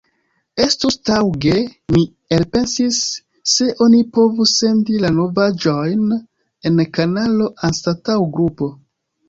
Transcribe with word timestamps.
Estus 0.63 0.95
taŭge, 1.09 1.51
mi 1.95 2.01
elpensis, 2.37 3.03
se 3.57 3.69
oni 3.87 4.01
povus 4.17 4.55
sendi 4.63 4.99
la 5.05 5.13
novaĵojn 5.21 6.19
en 6.73 6.83
kanalo 6.99 7.53
anstataŭ 7.73 8.21
grupo. 8.39 8.75